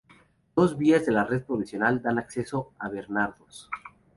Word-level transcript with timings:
Dos 0.55 0.79
vías 0.79 1.05
de 1.05 1.11
la 1.11 1.25
red 1.25 1.43
provincial 1.43 2.01
dan 2.01 2.17
acceso 2.17 2.73
a 2.79 2.89
Bernardos. 2.89 3.69